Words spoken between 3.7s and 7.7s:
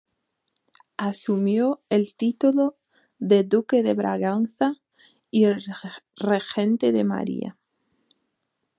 de Braganza y regente de María.